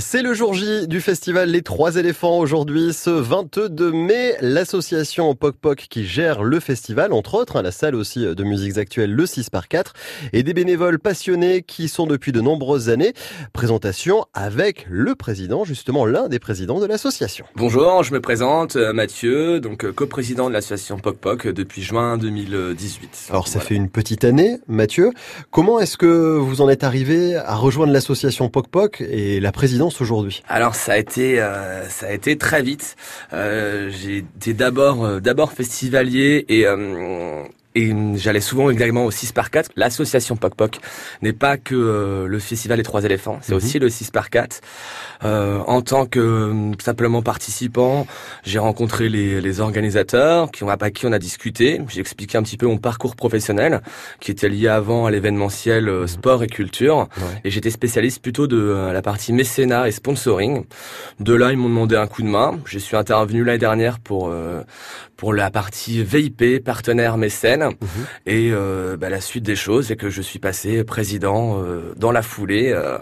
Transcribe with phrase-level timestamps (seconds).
[0.00, 4.34] C'est le jour J du festival Les Trois éléphants aujourd'hui, ce 22 mai.
[4.40, 8.78] L'association Poc Poc qui gère le festival, entre autres, hein, la salle aussi de musiques
[8.78, 9.92] actuelles, le 6 par 4,
[10.32, 13.12] et des bénévoles passionnés qui sont depuis de nombreuses années.
[13.52, 17.44] Présentation avec le président, justement l'un des présidents de l'association.
[17.54, 22.16] Bonjour, je me présente, euh, Mathieu, donc euh, coprésident de l'association Poc Poc depuis juin
[22.16, 23.26] 2018.
[23.28, 25.10] Alors ça fait une petite année, Mathieu.
[25.50, 29.73] Comment est-ce que vous en êtes arrivé à rejoindre l'association Poc Poc et la présidence
[29.82, 32.96] aujourd'hui Alors ça a été euh, ça a été très vite.
[33.32, 36.66] Euh, j'ai été d'abord euh, d'abord festivalier et
[37.74, 39.70] et j'allais souvent également au 6 par 4.
[39.76, 40.78] L'association Poc Poc
[41.22, 43.56] n'est pas que euh, le festival des trois éléphants, c'est mhm.
[43.56, 44.60] aussi le 6 par 4.
[45.24, 48.06] Euh, en tant que euh, simplement participant,
[48.44, 51.80] j'ai rencontré les, les, organisateurs qui ont à qui on a discuté.
[51.88, 53.80] J'ai expliqué un petit peu mon parcours professionnel
[54.20, 56.08] qui était lié avant à l'événementiel euh, mhm.
[56.08, 57.08] sport et culture.
[57.44, 60.64] Et j'étais spécialiste plutôt de la partie mécénat et sponsoring.
[61.20, 62.58] De là, ils m'ont demandé un coup de main.
[62.64, 64.32] Je suis intervenu l'année dernière pour
[65.16, 67.64] pour la partie VIP, partenaire mécène.
[67.64, 67.72] Mhm.
[68.26, 72.12] Et euh, bah, la suite des choses, c'est que je suis passé président euh, dans
[72.12, 72.98] la foulée, euh,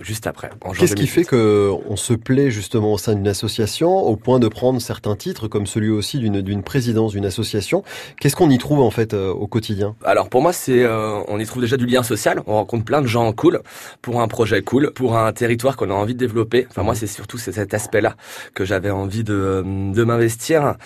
[0.00, 0.50] juste après.
[0.78, 4.48] Qu'est-ce qui fait que on se plaît justement au sein d'une association, au point de
[4.48, 7.84] prendre certains titres, comme celui aussi d'une présidence d'une association?
[8.20, 9.94] Qu'est-ce qu'on y trouve en fait au quotidien?
[10.04, 12.42] Alors pour moi, c'est on y trouve déjà du lien social.
[12.46, 13.60] On rencontre plein de gens cool
[14.00, 16.66] pour un projet cool, pour un territoire qu'on a envie de développer.
[16.70, 17.00] Enfin moi, mhm.
[17.00, 18.16] c'est surtout cet aspect-là
[18.54, 20.76] que j'avais envie de, de m'investir.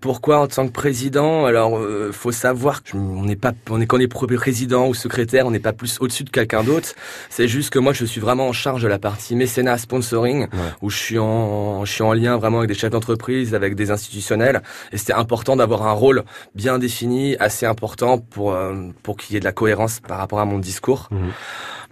[0.00, 1.80] Pourquoi en tant que président Alors,
[2.12, 5.58] faut savoir savoir on n'est pas, on est qu'on est président ou secrétaire, on n'est
[5.58, 6.94] pas plus au-dessus de quelqu'un d'autre.
[7.28, 10.46] C'est juste que moi, je suis vraiment en charge de la partie mécénat, sponsoring,
[10.82, 13.90] où je suis en, je suis en lien vraiment avec des chefs d'entreprise, avec des
[13.90, 14.62] institutionnels.
[14.92, 19.36] Et c'était important d'avoir un rôle bien défini, assez important pour, euh, pour qu'il y
[19.36, 21.08] ait de la cohérence par rapport à mon discours.
[21.10, 21.32] Mhm.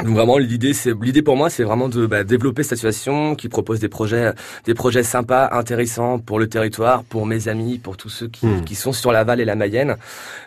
[0.05, 3.49] Donc vraiment l'idée c'est l'idée pour moi c'est vraiment de bah, développer cette association qui
[3.49, 4.33] propose des projets
[4.67, 8.65] des projets sympas intéressants pour le territoire pour mes amis pour tous ceux qui, hmm.
[8.65, 9.97] qui sont sur Laval et la Mayenne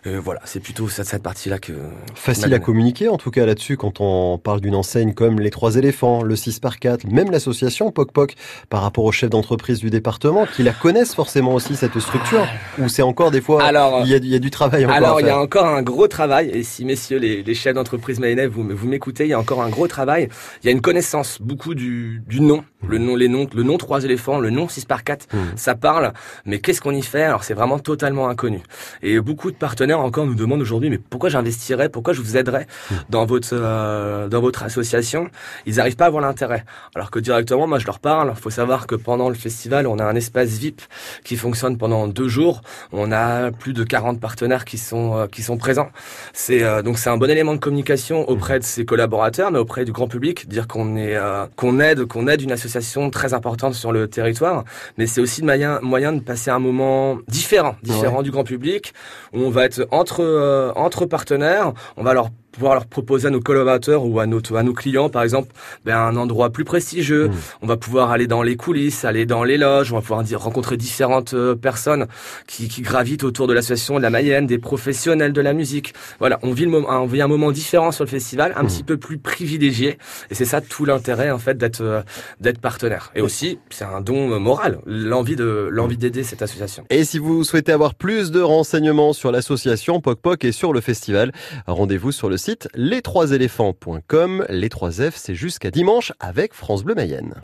[0.06, 1.74] euh, voilà c'est plutôt cette, cette partie là que
[2.14, 5.76] facile à communiquer en tout cas là-dessus quand on parle d'une enseigne comme les trois
[5.76, 8.36] éléphants le 6 par 4 même l'association Poc Poc
[8.70, 12.46] par rapport aux chefs d'entreprise du département qui la connaissent forcément aussi cette structure
[12.78, 14.98] ou c'est encore des fois alors, il, y a, il y a du travail encore
[14.98, 18.20] alors il y a encore un gros travail et si messieurs les, les chefs d'entreprise
[18.20, 20.28] mayennais vous vous m'écoutez encore un gros travail.
[20.62, 23.78] Il y a une connaissance beaucoup du, du nom, le nom, les noms, le nom
[23.78, 25.38] trois éléphants, le nom 6 par 4, mmh.
[25.56, 26.12] ça parle.
[26.46, 27.24] Mais qu'est-ce qu'on y fait?
[27.24, 28.62] Alors c'est vraiment totalement inconnu.
[29.02, 32.68] Et beaucoup de partenaires encore nous demandent aujourd'hui, mais pourquoi j'investirais, pourquoi je vous aiderais
[32.68, 32.96] mmh.
[33.10, 35.30] dans votre euh, dans votre association?
[35.66, 36.66] Ils n'arrivent pas à voir l'intérêt.
[36.94, 38.34] Alors que directement, moi je leur parle.
[38.36, 40.82] Il faut savoir que pendant le festival, on a un espace VIP
[41.24, 42.62] qui fonctionne pendant deux jours.
[42.92, 45.90] On a plus de 40 partenaires qui sont euh, qui sont présents.
[46.34, 49.86] C'est euh, donc c'est un bon élément de communication auprès de ses collaborateurs, mais auprès
[49.86, 53.74] du grand public, dire qu'on est euh, qu'on aide qu'on aide une association très importante
[53.74, 54.64] sur le territoire,
[54.98, 58.94] mais c'est aussi moyen moyen de passer un moment différent, différent du grand public.
[59.34, 63.32] Où on va être entre euh, entre partenaires, on va leur pouvoir leur proposer à
[63.32, 65.54] nos collaborateurs ou à nos, à nos clients, par exemple,
[65.86, 67.28] ben, un endroit plus prestigieux.
[67.28, 67.34] Mmh.
[67.62, 70.42] On va pouvoir aller dans les coulisses, aller dans les loges, on va pouvoir dire,
[70.42, 72.08] rencontrer différentes euh, personnes
[72.48, 75.94] qui, qui gravitent autour de l'association de la Mayenne, des professionnels de la musique.
[76.20, 78.68] Voilà, on vit, le moment, on vit un moment différent sur le festival, un mmh.
[78.68, 79.98] petit peu plus privilégié.
[80.32, 82.02] Et c'est ça tout l'intérêt, en fait, d'être euh,
[82.40, 83.12] d'être partenaire.
[83.16, 86.86] Et aussi, c'est un don euh, moral, l'envie de l'envie d'aider cette association.
[86.90, 90.82] Et si vous souhaitez avoir plus de renseignements sur l'association Poc Poc et sur le
[90.82, 91.32] festival,
[91.68, 94.46] rendez-vous sur le site les 3 éléphants.com.
[94.50, 97.36] Les 3 F, c'est jusqu'à dimanche avec France Bleu Mayenne.